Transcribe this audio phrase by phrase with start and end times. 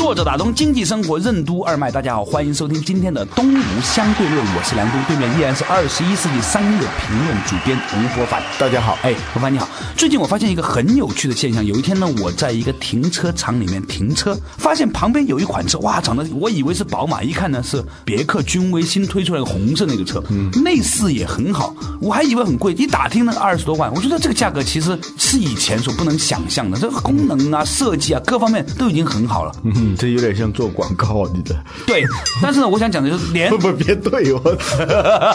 [0.00, 8.42] 坐着打通经济生活任督二脉，大家好，欢迎收听今天的东吴相对论，我是梁东，对面依然是二十一世纪商业评论主编吴伯凡。
[8.58, 9.68] 大家好，哎，伯凡你好。
[9.98, 29.52] 最近我发现一个很有趣的现象，有一天呢，我在一个停车场里面停车，发现旁边有一款车，哇，长得我以为是宝马，一看呢是别克君威新推出来的红色那个车，嗯，内饰也很好，我还以为很贵，一打听呢二十多万，我觉得这个价格其实是以前所不能想象的，这个功能啊、设计啊各方面都已经很好了。
[29.64, 31.54] 嗯，这有点像做广告，你的。
[31.86, 32.04] 对，
[32.42, 34.40] 但是呢，我想讲的就是连 不不别对我，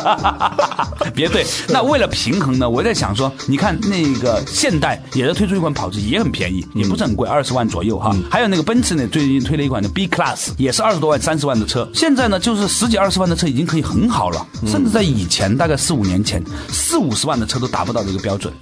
[1.13, 1.45] 别对。
[1.69, 8.15] 那为了平衡呢，我在想说，你看那个现代也是推出一款跑车，也很便宜，也不是很贵，二十万左右哈。
[8.29, 11.89] 还有那个奔驰呢，最近推了一款的 B Class，也是二十多万、三十万的车。
[11.93, 18.53] 现在呢，就是十几二十万的车已经可以很好了，甚至在以前大概四五年前，四五十万的车都达不到这个标准。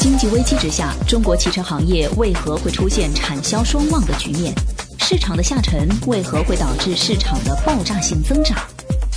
[0.00, 4.54] 经济危机之下，中国汽车行业为何会出现产销双旺的局面？
[4.98, 8.56] 市场的下沉为何会导致市场的爆炸性增长？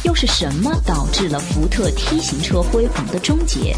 [0.03, 3.75] 又是什么导致了福特 T 型车辉煌的终结？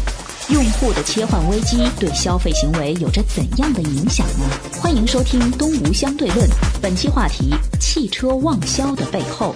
[0.48, 4.48] 用户的切换危机对消费行为有着怎样的影响呢？
[4.80, 6.48] 欢迎收听《东吴相对论》，
[6.80, 9.54] 本期话题：汽车旺销的背后。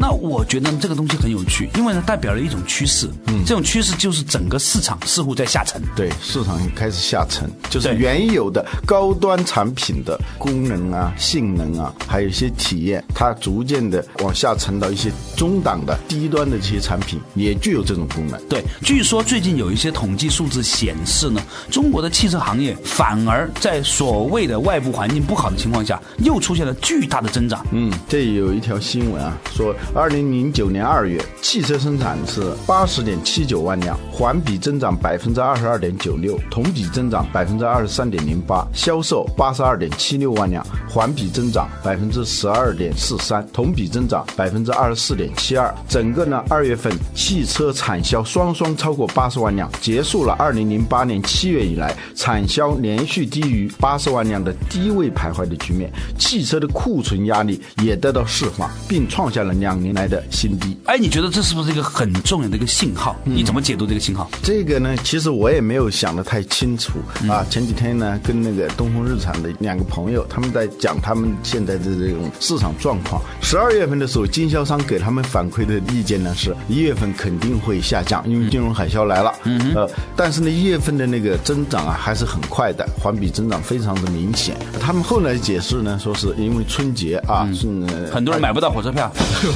[0.00, 3.08] 那我觉得这个东西很有趣，因为呢代表了一种趋势。
[3.26, 5.82] 嗯，这种趋势就是整个市场似乎在下沉。
[5.96, 18.40] 对，市场开始下沉，就是原有的高端产品的功能啊、性能啊，还有一些体验，它逐渐的往下沉到一些中档的低端的这些产品也具有这种功能。
[18.48, 27.66] 对，据说最近有一些统计数字显示呢，中国的汽车行业反而在所谓的外部环境不好的情况下，又出现了巨大的增长。
[27.72, 29.74] 嗯，这有一条新闻啊，说。
[29.94, 45.74] 二零零九年二月，汽车生产是八十点七九万辆，环比增长百分之二十二点九六，同比增长百分之二十三点零八；销售八十二点七六万辆，环比增长百分之十二点四三，同比增长百分之二十四点七二。
[45.88, 59.77] 整个呢，二月份汽车产销双双超过八十万辆，结束了二零零八年七月以来产销连续低于八十万辆的低位徘徊的局面，汽车的库存压力也得到释放，并创下了两。
[59.80, 63.16] 年来的新低，哎，你觉得这是不是一个很重要的一个信号？
[63.24, 64.30] 你怎么解读这个信号？
[64.42, 67.44] 这个呢，其实我也没有想得太清楚啊。
[67.50, 73.20] 前几天呢，跟那个东风日产的两个朋友，他们在讲他们现在的这种市场状况。
[73.42, 79.32] 十二月份的时候，经销商给他们反馈的意见呢，是一月份肯定会下降，因为金融海啸来了。
[79.44, 84.56] 嗯呃，但是呢，一月份的那个增长啊，还是很快的，环比增长非常的明显。
[84.80, 87.66] 他们后来解释呢，说是因为春节啊，是
[88.12, 89.10] 很多人买不到火车票。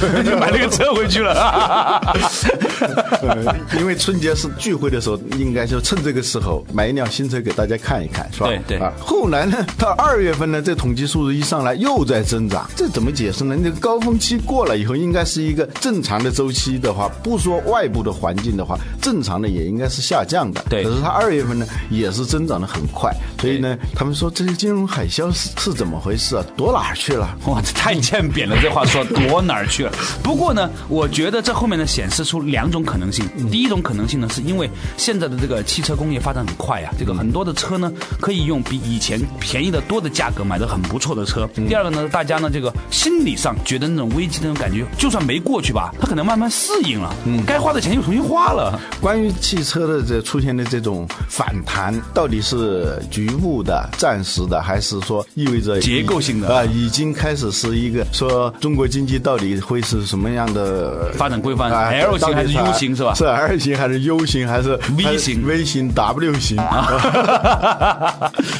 [0.23, 2.01] 就买那个车回去了，
[3.77, 8.47] 因为春节是聚会的时候，应该就趁这个时候买一辆新车给大家看一看，是吧？
[8.47, 8.77] 对对。
[8.77, 13.55] 啊，后来呢，到二月份呢，这统计数字一上来又在增长，这怎么解释呢？
[13.61, 20.63] 那个高峰期过了以后，应该是一个正常的周期的话，不说外部的环境的话，正常的也应该是下降的。
[20.69, 20.83] 对。
[20.83, 26.43] 可是它二月份呢，也是增长的很快，所以呢，他们说这个金融海啸是是怎么回事啊？
[26.57, 27.29] 躲哪儿去了？
[27.45, 29.92] 哇，这太欠扁了，这话说躲哪儿去了？
[30.23, 33.25] 不过呢，我觉得这后面呢显示出两种可能性。
[33.51, 41.47] 第一种可能性呢，是因为现在的这个汽车工业发展很快啊，这个很多的车呢可以用比以前便宜的多的价格买到很不错的车。
[41.67, 48.79] 第二个呢，大家呢这个心理上觉得那种危机那种感觉，就算没过去吧，他可能慢慢适应了，嗯，该花的钱又重新花了。
[49.01, 56.65] 关于汽车的这出现的这种反弹，到底是局部的、暂时的，还是说意味着结构性的啊？
[56.65, 63.13] 已经开始是一个说中国经济到底会是什么样的发展规范？L 型还是 U 型是吧？
[63.13, 66.57] 是 L 型还是 U 型还是 V 型？V 型 W 型？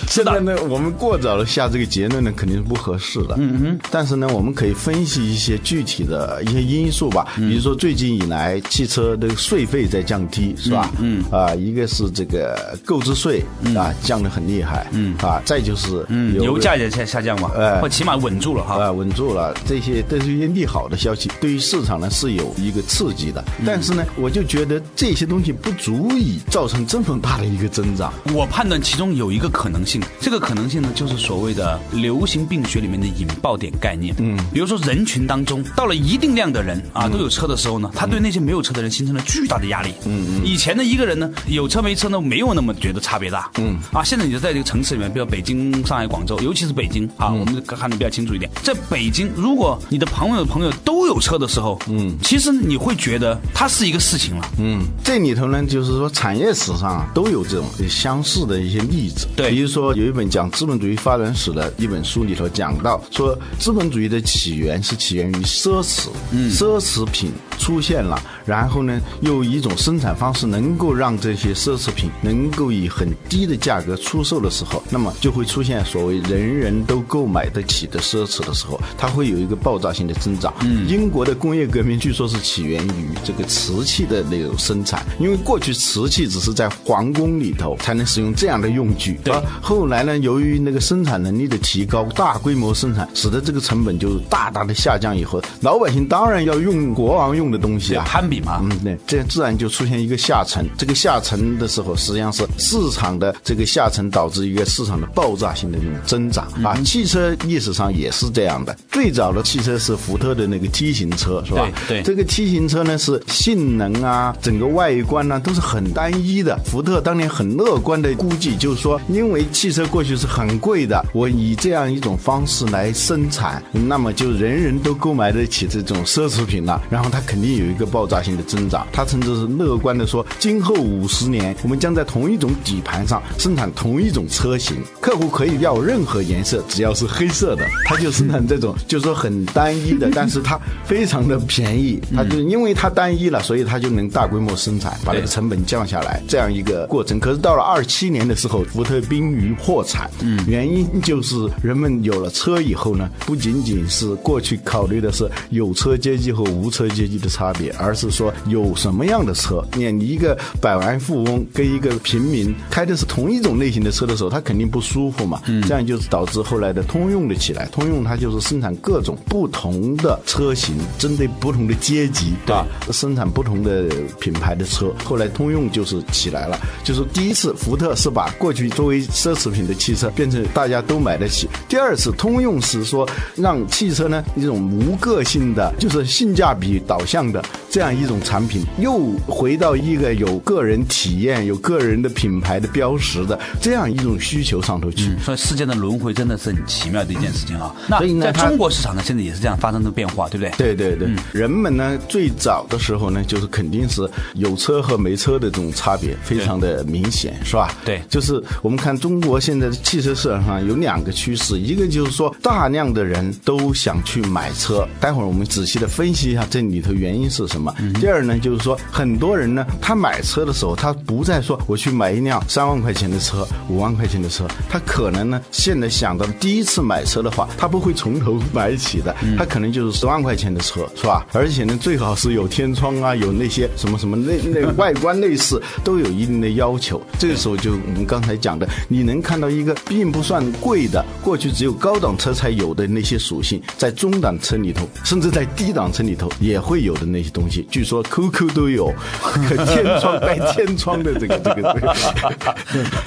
[0.08, 3.36] 现在呢，我们过早的下这个结论呢，肯定是不合适的。
[3.38, 3.80] 嗯哼。
[3.90, 10.90] 但是呢，我们可以分析一些具体的一些因素吧，比如说最近以来汽车的税费在降低，是吧？
[11.00, 11.24] 嗯。
[11.32, 13.44] 啊，一个是这个购置税
[13.76, 14.86] 啊降得很厉害。
[14.92, 15.16] 嗯。
[15.20, 18.76] 啊，再就是嗯，油价也在下降嘛，哎或起码稳住了哈。
[18.84, 23.44] 啊，稳住了，这些都是一些利好的消息，对于市场呢是有一个刺激的。
[23.66, 28.14] 但是呢，我就觉得这些东西不足以造成这么大的一个增长。
[28.34, 34.16] 我判断其中有一个可能性，这个可能性呢，就是所谓的流行病学里面的引爆点概念。
[34.20, 39.94] 嗯，比如说人群当中到了一定量的人啊都有车的时候呢，他对那些没有车的人形成了巨大的压力。
[40.06, 43.50] 嗯嗯，以前的一个人呢有车没车呢没有那么觉得差别大。
[43.58, 48.50] 嗯，啊，现在你就在这个城市里面，比如北京、上海、广州，尤其是北京啊，我们看的比较清楚一点。
[48.64, 54.52] 在北京，如果你的朋友的朋友都有车的时候，嗯，其实你会觉得它是一个事情了。
[54.58, 59.28] 嗯，这里头呢，就是说产业史上啊都有这种相似的一些例子。
[59.36, 80.54] 对比如说有一本讲资本主义发展史的一本书里头讲到，说资本主义的起源是起源于奢侈，嗯，奢侈品出现了，然后呢，又一种生产方式能够让这些奢侈品能够以很低的价格出售的时候，那么就会出现所谓人人都购买得起的奢侈的时候，它会有一个爆炸性的增长。
[80.62, 98.60] 嗯，英国的工业革命据说是起源于这个瓷器的那种生产，因为过去瓷器只是在皇宫里头才能使用这样的用具，对而后来呢，由于那个生产能力的提高，大规模生产，使得这个成本就大大的下降以后，老百姓当然要用国王用的东西啊，攀比嘛。
[98.62, 100.70] 嗯，对，这自然就出现一个下沉。
[100.78, 106.80] 这个下沉的时候，实际上是市场的这个下沉导致一个市场的爆炸性的这种增长啊。
[106.86, 111.70] 汽车历史上也是这样的，最早的汽车是福特的那个 T 型车，是吧？
[111.88, 116.60] 对对这个 T 型车呢是性能啊，整个外观呢、都是很单一的。
[116.66, 128.88] 福特当年很乐观的估计，就是说，因为汽车过去是很贵的，我以这样一种方式来生产，那么就人人都购买得起这种奢侈品了，然后它肯定有一个爆炸性的增长。
[128.92, 147.20] 他甚至是乐观的说，今后五十年，我们将在同一种底盘上生产同一种车型，客户可以要任何颜色，只要是黑色的，它就生产这种，就是说很单一的，但是它非常的便宜，它就因为它单一了，所以它就能大规模生产，把这个成本降下来，这样一个过程。
[147.20, 159.66] 可是到了二七年的时候，福特濒于破产，嗯，原因就是人们有了车以后呢，不仅仅是过去考虑的是有车阶级和无车阶级的差别，而是说有什么样的车。
[159.76, 165.42] 你看，你一个百万富翁跟一个平民开的是同一种类型的车的时候，他肯定不舒服嘛。
[165.48, 167.68] 嗯，这样就是导致后来的通用的起来。
[167.72, 170.63] 通用它就是生产各种不同的车型，
[170.98, 172.66] 针对不同的阶级，对吧？
[172.92, 173.88] 生产不同的
[174.20, 174.94] 品牌的车。
[175.04, 181.48] 后来通用就是起来了，就是第一次福特是把过去作为奢侈品的汽车变成大家都买得起。
[181.68, 195.18] 第二次通用是说让汽车呢一种无个性的，就是性价比导向的这样一种产品，又回到一个有个人体验、有个人的品牌的标识的这样一种需求上头去。
[195.20, 197.74] 所以世界的轮回真的是很奇妙的一件事情啊。
[197.88, 200.43] 那在所以呢它中国市场呢，现在也是这样发生的变化，对不对？
[200.58, 200.96] 对对？
[200.96, 207.74] 对，人们呢最早的时候呢，就是肯定是有车和没车的这种差别非常的明显，是吧？
[207.86, 208.02] 对。
[208.10, 217.74] 就是我们看中国现在的汽车市场上有两个趋势，一个就是说大量的人都想去买车，待会儿我们仔细的分析一下这里头原因是什么。
[218.00, 231.26] 第二呢，就是说很多人呢，他买车的时候，他不再说我去买一辆三万块钱的车、五万块钱的车，他可能呢现在想到第一次买车的话，他不会从头买起的，他可能就是十万块钱的车，是吧？
[231.34, 237.02] 而且呢，最好是有天窗啊，有那些什么什么内内外观内饰都有一定的要求。
[237.20, 247.68] 这个时候就我们刚才讲的，你能看到一个并不算贵的，过去只有高档车才有的那些属性，在中档车里头，甚至在低档车里头也会有的那些东西。
[247.70, 251.96] 据说 QQ 都有，可天窗带天窗的这个这个这个。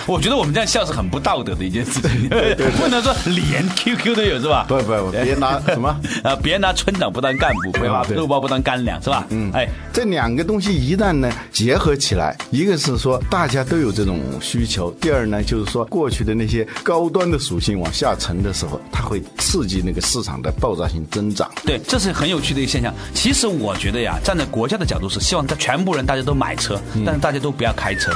[0.06, 2.28] 我觉得我们这样笑是很不道德的一件事情，
[2.76, 4.64] 不能说连 QQ 都有是吧？
[4.68, 5.88] 不不不，别拿什么。
[6.22, 9.26] 啊，别拿村长不当干部，别把肉包不当干粮，是吧？
[9.30, 21.50] 嗯，哎，这两个东西一旦呢结合起来，一个是说大家都有这种需求，第二呢就是说过去的那些高端的属性往下沉的时候，它会刺激那个市场的爆炸性增长。
[21.64, 22.94] 对，这是很有趣的一个现象。
[23.14, 28.12] 其实我觉得呀，站在国家的角度是希望在全部人大家都买车，但是大家都不要开车，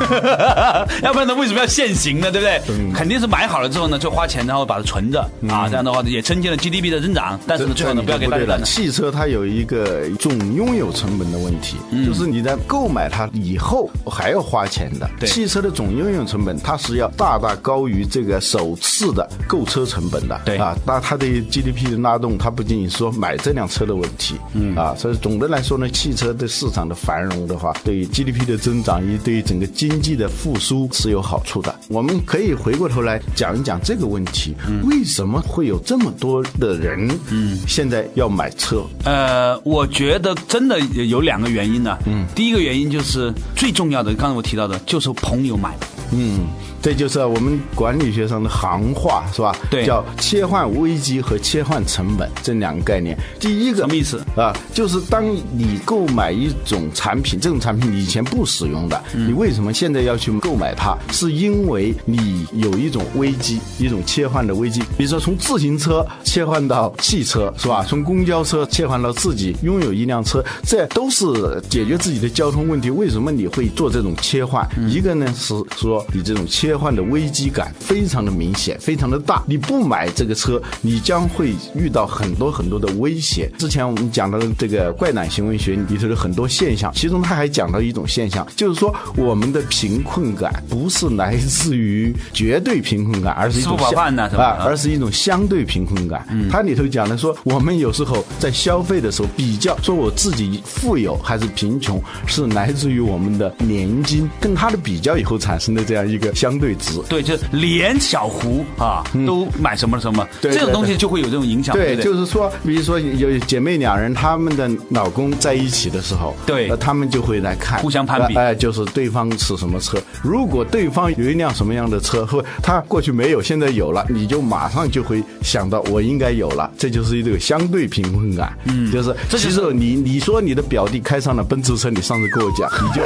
[1.02, 2.30] 要不然呢为什么要限行呢？
[2.30, 2.92] 对不对？
[2.92, 7.38] 肯定是买好了之后呢，就花钱，然后把它存着啊，这样的话也增进了 GDP 的增长。
[7.46, 8.62] 但是呢，最后呢不要给大家了。
[8.62, 15.08] 汽车它有一个总拥有成本的问题，就是你在购买它以后还要花钱的。
[15.18, 20.40] 对汽车的总拥有成本它是要大大高于这个首次的购车成本的。
[20.44, 31.74] 对啊，那它对 GDP 的拉动，它不仅仅说买这辆车的问题，嗯啊，所以总的来说呢，汽车对市场的繁荣的话，对于 GDP 的增长，也对于整个经济的复苏是有好处的。
[31.88, 38.84] 我们可以回过头来讲一讲这个问题，为什么会有这么多的人，嗯，现在要买车？
[39.04, 41.98] 呃，我觉得真的有两个原因呢。
[42.06, 45.76] 嗯，第一个原因就是最重要的，刚才我提到的，就是朋友买。
[46.12, 46.46] 嗯，
[46.84, 49.56] 这就是我们管理学上的行话，是吧？
[49.70, 53.18] 对叫切换危机和切换成本这两个概念。
[53.40, 54.54] 第一个什么意思啊？
[54.74, 60.94] 就是当你购买一种产品，这种产品你以前不使用的，你为什么现在要去购买它？
[61.10, 64.82] 是因为你有一种危机，一种切换的危机。
[64.98, 67.82] 比如说从自行车切换到汽车，是吧？
[67.88, 71.24] 从公交车切换到自己拥有一辆车，这都是
[71.70, 72.90] 解决自己的交通问题。
[72.90, 74.68] 为什么你会做这种切换？
[74.86, 79.42] 一个呢是说你这种切换的危机感非常的明显，非常的大。
[79.46, 83.50] 你不买这个车，你将会遇到很多很多的危险。
[83.58, 96.26] 之前我们讲到的这个怪胆行为学里头的很多现象，其中他还讲到一种现象，就是说我们的贫困感不是来自于绝对贫困感，而是一种相啊，而是一种相对贫困感。
[96.50, 107.00] 它里头讲的说，我们有时候在消费的时候比较，说我自己富有还是贫穷，是来自于我们的年金跟它的比较以后产生的这样一个相对值。
[107.08, 112.04] 对，就是连小胡啊都买什么什么，这种东西就会有这种影响，对对，对？
[112.04, 119.98] 就是说，比如说有姐妹两人，她们的老公在一起的时候，对呃，他们就会来看，互相攀比呃哎、就是对方是什么车。
[120.22, 128.56] 如果对方有一辆什么样的车，或他过去没有，现在有了，你就马上就会想到我应该有了，这就是一个相对贫困感。
[128.64, 133.02] 嗯，就是这就是其实你你说你的表弟开上了奔驰车，你上次跟我讲，你就，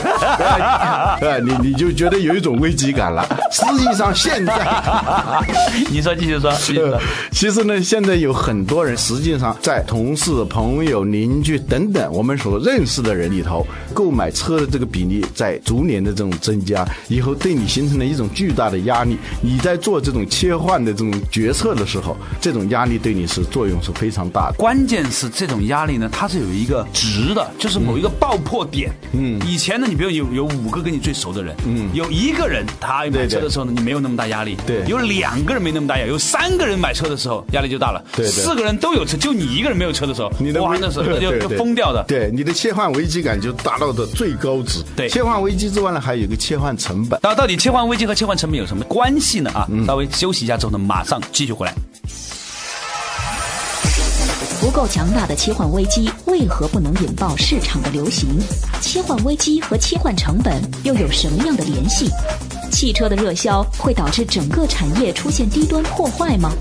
[1.26, 3.24] 哎，你你就觉得有一种危机感了。
[3.50, 4.66] 实际上现在。
[5.90, 7.00] 你说继续说，继续说。
[7.32, 19.16] 其实呢，现在有很多人，实际上在同事、朋友、邻居等等我们所认识的人里头，购买车的这个比例在逐年的这种增加，以后对你形成了一种巨大的压力。
[19.40, 24.56] 你在做这种切换的这种决策的时候，这种压力对你是作用是非常大的。
[24.56, 28.90] 关键是这种压力呢，它是有一个值的，就是某一个爆破点。
[29.12, 34.56] 嗯，以前呢，你比如有有五个跟你最熟的人，嗯，有一个人他买车的时候呢，你没有那么大压力。
[34.66, 38.02] 对有两个人没那么大压力，有三个人买车的时候压力就大了。
[38.14, 40.28] 对对四个人都有车，就你一个人没有车的时候，
[40.62, 42.04] 哇，危那时候 那就就疯掉的。
[42.08, 44.82] 对，你的切换危机感就达到的最高值。
[44.96, 47.18] 对切换危机之外呢，还有一个切换成本。
[47.22, 49.50] 那到底切换危机和切换成本有什么关系呢？
[49.50, 51.74] 啊，稍微休息一下之后呢，马上继续回来。
[54.60, 58.28] 不够强大的切换危机为何不能引爆市场的流行？
[58.80, 62.10] 切换危机和切换成本又有什么样的联系？
[62.78, 66.52] 汽车的热销会导致整个产业出现低端破坏吗？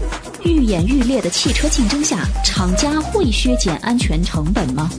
[0.43, 4.89] 愈演愈烈的汽车竞争下，厂家会削减安全成本吗？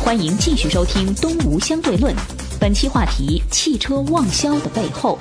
[0.00, 2.14] 欢迎继续收听《东吴相对论》，
[2.60, 5.18] 本期话题：汽车旺销的背后。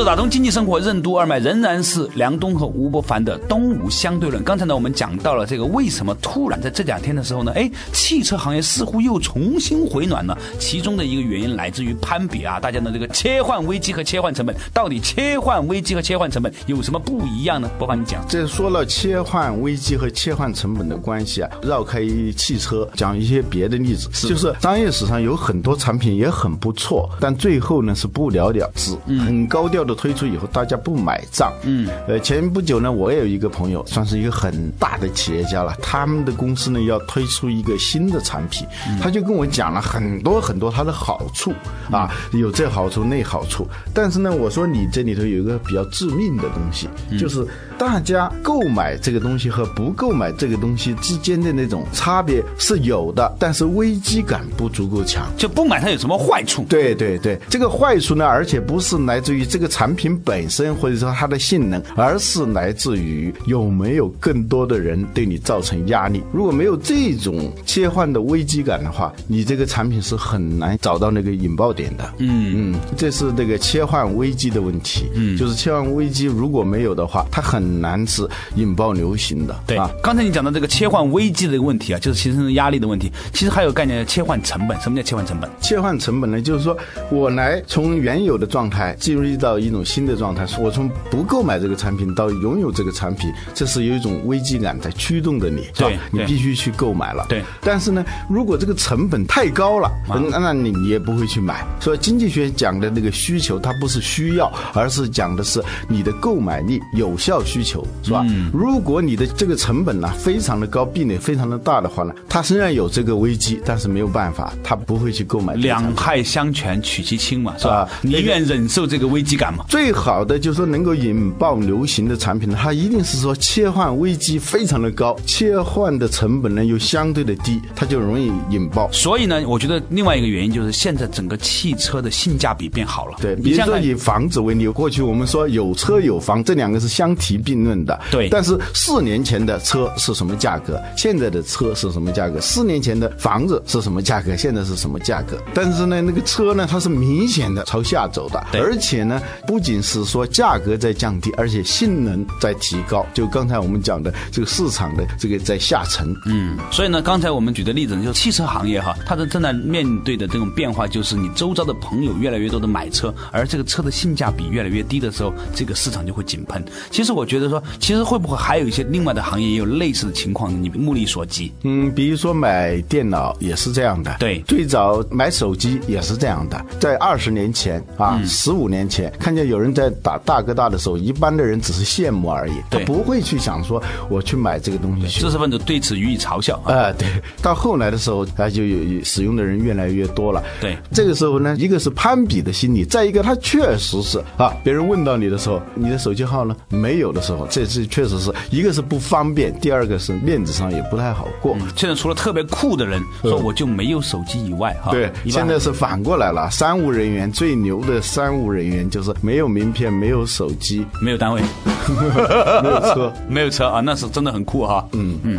[0.05, 4.43] 打通经济生活任督二脉，仍然是梁东和吴伯凡的东吴相对论。
[4.43, 10.37] 刚才呢，我们讲到了这个为什么突然在这两天的时候呢，哎，汽车行业似乎又重新回暖了。
[10.59, 17.69] 其中的一个原因来自于攀比啊，大家的这个切换危机和切换成本，到底切换危机和切换成本有什么不一样呢？
[17.77, 18.23] 伯凡，你讲。
[18.27, 22.01] 这说了切换危机和切换成本的关系啊，绕开
[22.35, 31.51] 汽车讲一些别的例子，就是商业史上有很多产品也很不错，但最后呢是不了了之，很高调的推出以后，大家不买账。
[31.63, 38.67] 嗯，呃，前不久呢，我也有一个朋友，算是一个很大的企业家了，他们的公司呢要推出一个新的产品，
[39.01, 41.53] 他就跟我讲了很多很多它的好处
[41.89, 47.47] 啊，有这好处那好处，但是呢，我说你这里头有一个比较致命的东西，就是
[47.77, 55.27] 大家购买这个东西和不购买这个东西之间的那种差别是有的，但是危机感不足够强。
[55.37, 56.63] 就不买它有什么坏处？
[56.67, 66.23] 对对对，这个坏处呢，而且不是来自于这个产品本身或者说它的性能，而是来自于有没有更多的人对你造成压力。
[66.31, 72.11] 如果没有这种切换的危机感的话，你这个产品是很难找到那个引爆点的。
[72.17, 75.05] 嗯嗯，这是这个切换危机的问题。
[75.13, 79.55] 嗯，就是切换危机如果没有的话，它很难是引爆流行的。
[79.67, 83.11] 对啊，刚才你讲到这个切换危机的一个问题啊，就是形成压力的问题。
[83.33, 84.79] 其实还有概念叫切换成本。
[84.79, 85.49] 什么叫切换成本？
[85.61, 86.75] 切换成本呢，就是说
[87.11, 95.97] 我来从原有的状态进入到一种新的状态，我从不购买这个产品到拥有这个产品，这是有一种危机感在驱动着你，对？
[96.11, 97.25] 你必须去购买了。
[97.27, 101.65] 对但是呢，如果这个成本太高了，那那你你也不会去买。
[101.79, 108.25] 所以经济学讲的那个需求，它不是需要，而是讲的是你的购买力、有效需求，是吧？
[108.29, 115.53] 嗯如果你的这个成本呢非常的高，壁垒非常的大的话呢，它虽然有这个危机，但是没有办法，他不会去购买。
[115.55, 117.89] 两害相权取其轻嘛，是吧啊？
[118.01, 119.65] 宁愿忍受这个危机感嘛。
[119.67, 128.89] 最好的就是说能够引爆流行的产品呢，它一定是说切换危机非常的高，切换的成本呢又相对的低，它就容易引爆。
[128.91, 133.17] 所以呢，我觉得另外一个原因就是现在整个汽车的性价比变好了。
[133.19, 137.97] 对，比如说以房子为例，过去我们说有车有房，这两个是相提并论的。
[138.11, 142.41] 对但是四年前的车是什么价格，现在的车是什么价格？
[142.41, 145.41] 四年前的房子是什么价格，现在是什么价格？
[145.53, 153.05] 但是呢，那个车呢，它是明显的朝下走的，对而且呢，不仅是说价格在降低，而且性能在提高。
[153.13, 156.13] 就刚才我们讲的这个市场的这个在下沉。
[156.25, 166.63] 嗯，所以呢，刚才我们举的例子呢，就是汽车行业哈，它的正在面对的这种变化，就是你周遭的朋友越来越多的买车，而这个车的性价比越来越低的时候，这个市场就会井喷。
[166.89, 171.51] 其实我觉得说，其实会不会还有一些另外的行业也有类似的情况，你目力所及？
[171.63, 176.65] 嗯，比如说买电脑也是这样的，对最早买手机也是这样的。
[176.79, 185.29] 在二十年前啊，嗯十五年前，看见有人在打大哥大的时候，一般的人只是羡慕而已，他对不会去想说我去买这个东西去知。
[185.29, 186.73] 识分子对此予以嘲笑啊。
[186.73, 187.07] 啊、对，
[187.41, 190.43] 到后来的时候，啊，就有有使用的人越来越多了。
[190.61, 201.57] 对这个时候呢，一个是攀比的心理，再一个他确实是啊，别人问到你的时候，你的手机号呢没有的时候，这这确实是一个是不方便，第二个是面子上也不太好过。
[201.75, 206.49] 现在除了特别酷的人说我就没有手机以外，哈，对，现在是反过来了。
[206.51, 211.41] 商务人员最牛的商务人员就是没有名片、没有手机、没有单位，
[212.61, 213.13] 没有车。
[213.27, 214.87] 没有车啊，那是真的很酷哈。
[214.93, 215.37] 嗯嗯，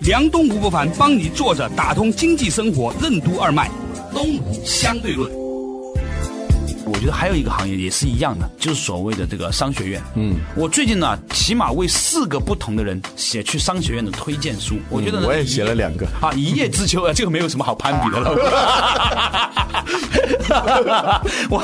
[0.00, 3.70] 梁东吴不凡帮你坐着打通经济生活任督二脉，
[4.12, 5.47] 东吴相对论。
[6.88, 10.02] 我觉得还有一个行业也是一样的，就是所谓的这个商学院。
[10.14, 14.78] 嗯，我最近呢，起码为四个不同的人写去商学院的推荐书。
[14.88, 18.30] 我觉得呢，我也写了两个啊，一叶知秋 啊，这个没有什么好攀比的了。
[21.50, 21.62] 我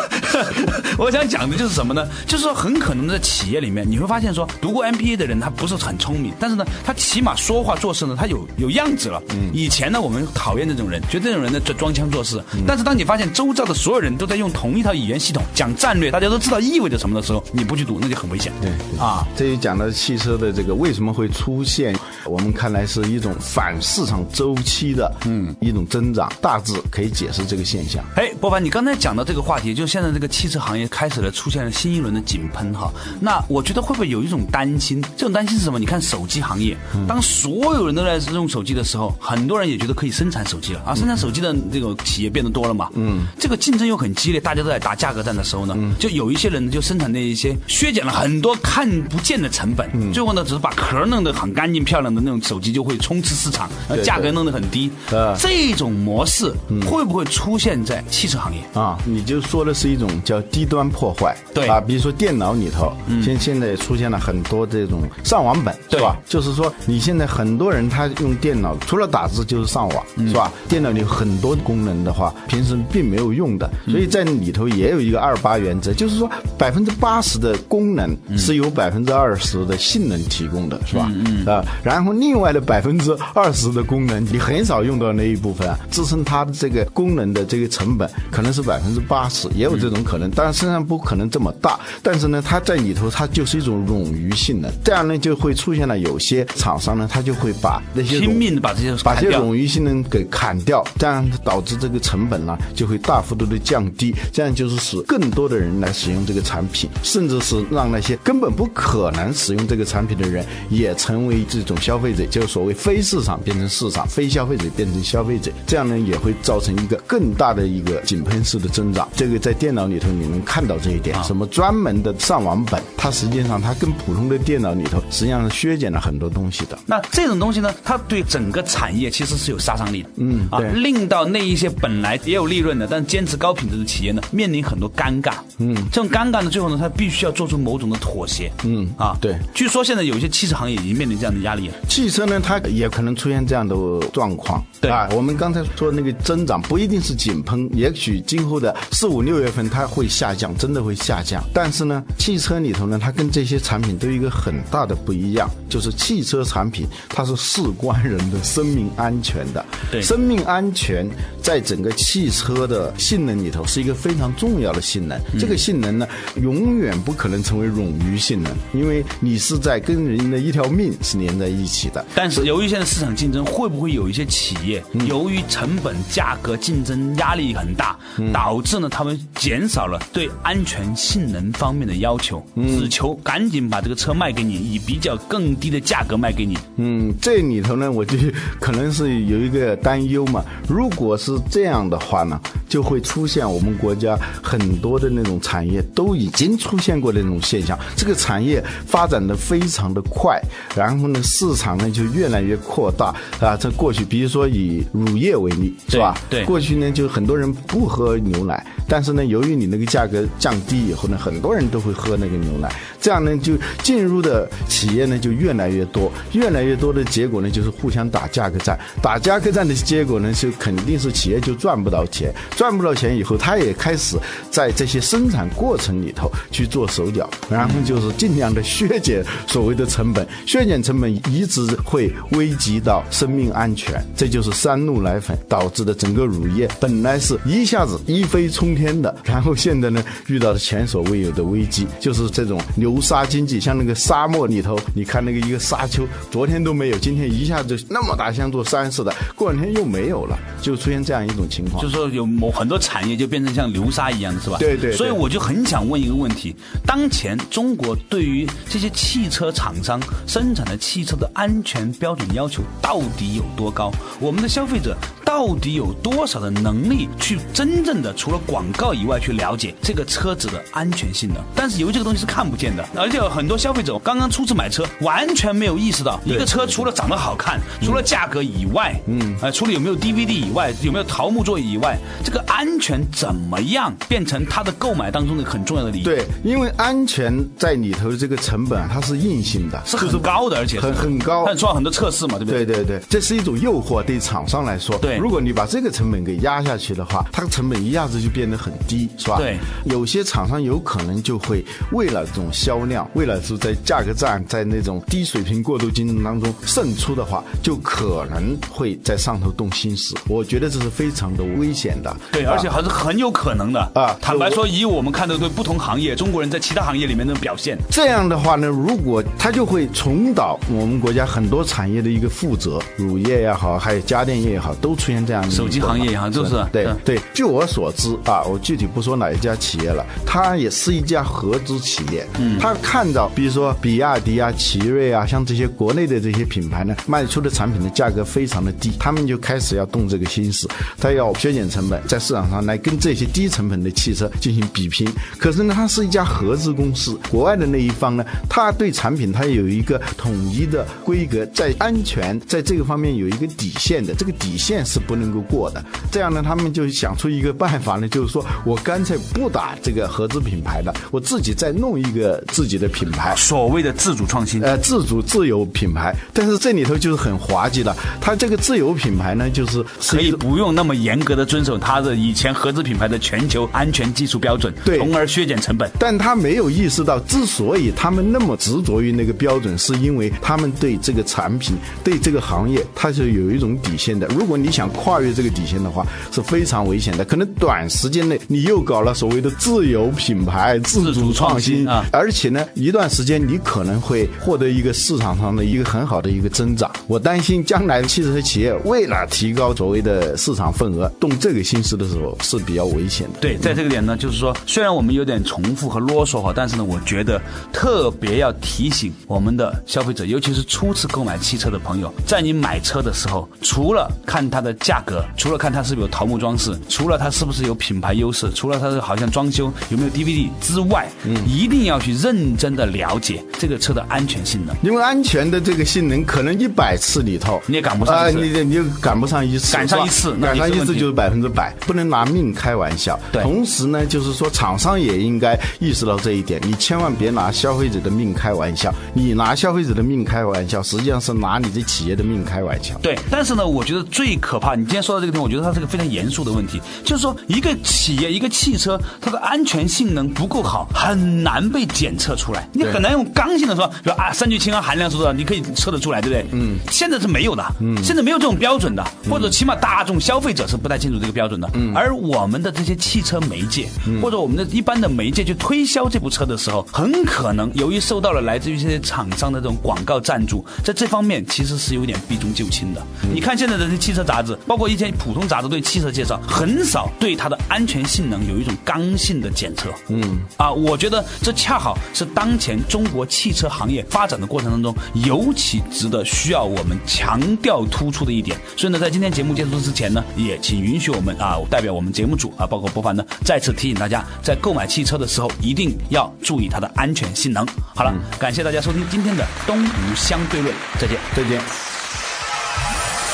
[0.98, 2.06] 我想讲的就是什么呢？
[2.26, 9.22] 就是说，很可能在企业里面，你会发现说，读过 MBA 的人他不是很聪明，但是呢，他起码说话做事呢，他有有样子了。
[9.30, 12.42] 嗯以前呢，我们讨厌这种人，觉得这种人呢装装腔作势。
[12.66, 18.52] 但是当你发现周遭的所有人都在用同一套语言系统讲战略，大家都知道意味着什么的时候，你不去赌，那就很危险。
[18.60, 21.96] 对啊，这就讲到汽车的这个为什么会出现，
[22.26, 28.04] 我们看来是一种反市场周期的嗯一种增长，大致可以解释这个现象。
[28.16, 32.92] 哎，波凡，你刚才讲到这个话题，就现在这个汽车行业开始了出现了新一轮的井喷哈。
[33.20, 35.02] 那我觉得会不会有一种担心？
[35.16, 35.78] 这种担心是什么？
[35.78, 42.88] 你看手机行业，当所有人都在用手机的时候，很多人也觉得可以生产手机了啊，生产手机的这个企业变得多了嘛。
[42.94, 53.68] 嗯，这个竞争又很激烈，大家都在打价格战的时候呢，就有一些人就生产那一些削减了很多看不见的成本，最后呢只是把壳弄得很干净漂亮的那种手机就会充斥市场，
[54.02, 54.90] 价格弄得很低。
[55.10, 56.50] 啊这种模式
[56.86, 58.60] 会不会出现在汽车行业？
[58.72, 62.90] 啊，你就说的是一种叫低端破坏，对啊，比如说电脑里头，
[63.22, 66.16] 现现在也出现了很多这种上网本，对吧？
[66.26, 70.50] 就是说你现在很多人他用电脑除了打字就是上网，是吧？
[70.66, 81.12] 电脑里有很多功能的话，平时并没有用的，所以在里头也有一个二八原则，就是说百分之八十的功能是由百分之二十的性能提供的，是吧？
[81.12, 88.54] 嗯啊，然后另外的百分之二十的功能，你很少用到那一部分啊，支撑它的这个功能的这个成本可能。
[88.54, 90.30] 是百分之八十，也有这种可能。
[90.30, 119.08] 当然，身上不可能这么大，但是呢，它在里头它就是一种冗余性能，这样呢就会出现了有些厂商呢，他就会把那些拼命的把这些把这些冗余性能给砍掉，这样导致这个成本呢就会大幅度的降低，这样就是使更多的人来使用这个产品，甚至是让那些根本不可能使用这个产品的人也成为这种消费者，就是所谓非市场变成市场，非消费者变成消费者，这样呢也会造成一个更大的一个井喷式的增长。
[119.16, 126.78] 这个在电脑里头你能看到这一点，什么专门的上网本，它实际上它跟普通的电脑里头实际上是削减了很多东西的。
[126.86, 143.74] 那这种东西呢，它对整个产业其实是有杀伤力的，啊，嗯啊令到那一些本来也有利润的，但坚持高品质的企业呢，面临很多尴尬，嗯，这种尴尬呢，最后呢，他必须要做出某种的妥协，嗯啊，对据说现在有一些汽车行业已经面临这样的压力了，汽车呢，它也可能出现这样的
[144.12, 144.64] 状况。
[144.80, 151.42] 对啊，我们刚才说那个增长不一定是井喷，也许今后的四五六月份它会下降，真的会下降。
[151.54, 159.64] 但是呢，汽车里头呢，它跟这些产品都有一个很大的不一样，就是汽车产品它是事关人的生命安全的。
[159.90, 161.08] 对生命安全
[161.40, 165.20] 在整个汽车的性能里头是一个非常重要的性能。
[165.38, 166.06] 这个性能呢，
[166.40, 172.04] 永远不可能成为冗余性能，因为你是在跟人的一条命是连在一起的。
[172.14, 186.56] 但是由于现在市场竞争，会不会有一些企业嗯由于成本、价格竞争压力很大，嗯导致呢他们减少了对安全性能方面的要求，嗯只求赶紧把这个车卖给你，以比较更低的价格卖给你。
[186.76, 188.16] 嗯，这里头呢，我就
[188.60, 190.44] 可能是有一个担忧嘛。
[190.68, 197.78] 如果是这样的话呢，就会出现我们国家很多的那种产业都已经出现过的那种现象。
[197.96, 200.38] 这个产业发展的非常的快，
[200.76, 203.06] 然后呢，市场呢就越来越扩大
[203.40, 203.56] 啊。
[203.56, 206.14] 这过去，比如说以乳业为例，是吧？
[206.28, 224.16] 对对过去呢，就很多人不喝牛奶，但是呢，由于你那个价格降低以后呢，很多人都会喝那个牛奶，这样呢，就进入的企业呢就越来越多，越来越多的结果呢，就是互相打价格战，打价格战的结果呢，就肯定是企业就赚不到钱，赚不到钱以后，他也开始
[224.50, 251.82] 在这些生产过程里头去做手脚，然后就是尽量的削减所谓的成本，削减成本一直会危及到生命安全，这就是三鹿奶粉导致的整个乳业本来是一下子一飞冲天的， 然后现在呢遇到了前所未有的危机，就是这种流沙经济，像那个沙漠里头，你看那个一个沙丘，昨天都没有，今天一下子那么大，像座山似的，过两天又没有了，就出现这样一种情况。
[251.82, 254.58] 就是说有某很多产业就变成像流沙一样的是吧？
[254.58, 256.54] 对对对所以我就很想问一个问题：
[256.86, 263.92] 当前中国对于这些汽车厂商生产的汽车的安全标准要求到底有多高？
[264.20, 271.42] 我们的消费者到底有多少的能力去真正的除了广告以外去了解这个车子的安全性能？
[271.54, 292.64] 但是由于这个东西是看不见的，而且有很多消费者刚刚初次买车，完全没有意识到一个车除了长得好看，除了价格以外，嗯，呃，除了有没有 DVD 以外，有没有桃木座椅以外，这个安全怎么样变成他的购买当中的很重要的理由？，对，因为安全在里头的这个成本啊它是硬性的，是很高的，而且是很很高但做了很多测试嘛，对不对？
[292.64, 294.96] 对对对，这是一种诱惑，对厂商来说。
[294.98, 299.36] 对如果你把这个成本给压下去的话，它的成本一下子就变得很低，是吧？
[299.38, 299.58] 对。
[299.84, 310.14] 有些厂商有可能就会为了这种销量，为了是在价格战，在那种低水平过度竞争当中胜出的话，就可能会在上头动心思。
[310.28, 312.14] 我觉得这是非常的危险的。
[312.32, 327.20] 对，啊而且还是很有可能的啊坦白说，以我们看到对不同行业中国人在其他行业里面的表现，这样的话呢，如果他就会重蹈我们国家很多产业的一个覆辙，乳业也好，还有家电业也好，都出现这样的手机行业也好就是嗯对对。
[327.32, 332.26] 据我所知啊，我具体不说哪一家企业了，它也是一家合资企业。
[332.38, 345.08] 嗯，他看到比如说比亚迪啊、奇瑞啊，像这些国内的这些品牌呢，卖出的产品的价格非常的低，他们就开始要动这个心思，他要削减成本，在市场上来跟这些低成本的汽车进行比拼。
[345.38, 355.84] 可是呢，它是一家合资公司，国外的那一方呢，它对产品它有一个统一的规格，在安全在这个方面有一个底线的，这个底线是不能够过的。
[356.10, 363.32] 这样呢，他们就想出一个办法呢，就是说我干脆不打这个合资品牌的，我自己再弄一个自己的品牌。
[363.36, 364.60] 所谓的自主创新。
[364.64, 367.94] 呃，自主自有品牌，但是这里头就是很滑稽的。
[368.20, 375.88] 它这个自有品牌呢，就是可以不用那么严格的遵守它的以前合资品牌的全球安全技术标准，对从而削减成本。
[375.98, 384.26] 但他没有意识到，之所以他们那么执着于那个标准，是因为他们对这个产品、对这个行业，它是有一种底线的。
[384.28, 387.24] 如果你想跨越这个底线的话，是非常危险的。
[387.24, 396.90] 可能短时间间内，你又搞了所谓的自有品牌、自主创新啊而且呢，一段时间你可能会获得一个市场上的一个很好的一个增长。
[397.06, 403.38] 我担心将来汽车企业为了提高所谓的市场份额，动这个心思的时候是比较危险的。
[403.40, 407.40] 对，在这个点呢，就是说，虽然我们有点重复和啰嗦哈，但是呢，我觉得
[407.72, 424.74] 特别要提醒我们的消费者，尤其是初次购买汽车的朋友，在你买车的时候，除了看它的价格，除了看它是不是有桃木装饰，除了它是不是有品牌优势，除了它是好像装修有没有 DVD 之外，嗯，一定要去认真的了解这个车的安全性能。
[424.82, 433.18] 因为安全的这个性能，可能一百次里头你也赶不上啊、一次你你就赶不上一次，赶上一次那赶上一次就是百分之百，不能拿命开玩笑。
[433.32, 438.92] 对同时呢，就是说厂商也应该意识到这一点，你千万别拿消费者的命开玩笑。
[439.12, 442.98] 你拿消费者的命开玩笑，实际上是拿你这企业的命开玩笑。
[442.98, 452.68] 对，但是呢，我觉得最可怕，你今天说到这个地方，我觉得它是个非常严肃的问题，就是说一个企业、一个汽车，它的安全性能不够好，很难被检测出来。
[452.72, 456.46] 你很难用刚性的说，比如啊，三聚氰胺含量是多少，你可以测得出来，对不对？
[456.52, 461.70] 嗯，现在是没有的，嗯，现在没有这种标准的，或者起码大众消费者是不太清楚这个标准的。
[461.74, 463.88] 嗯，而我们的这些汽车媒介，
[464.20, 473.00] 或者我们的一般的媒介去推销这部车的时候，很可能由于受到了来自于这些厂商的这种广告赞助，在这方面其实是有点避重就轻的。
[473.32, 479.88] 你看现在的这汽车杂志，包括一些普通杂志对汽车介绍，很少对它的安全性能有一种刚性的检测。
[480.08, 484.94] 嗯，啊，我觉得这恰好是当前中国汽车行业发展的过程当中，
[485.26, 488.58] 尤其值得需要我们强调突出的一点。
[488.76, 497.66] 所以呢，在今天节目结束之前呢，也请允许我们啊，代表我们节目组啊，包括博凡呢，再次提醒大家，在购买汽车的时候一定要注意它的安全性能。
[497.94, 501.18] 好了，感谢大家收听今天的东吴相对论，再见。
[501.34, 501.93] 再见。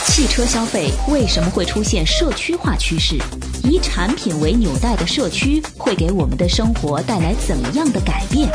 [0.07, 3.17] 汽车消费为什么会出现社区化趋势？
[3.63, 8.51] 以产品为纽带的社区会给我们的生活带来怎样的改变？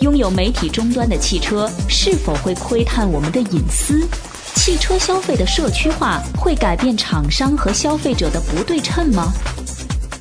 [0.00, 4.06] 拥有媒体终端的汽车是否会窥探我们的隐私？
[4.54, 9.32] 汽车消费的社区化会改变厂商和消费者的不对称吗？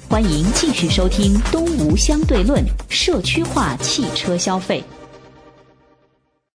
[0.08, 4.84] 欢迎继续收听《东吴相对论》社区化汽车消费。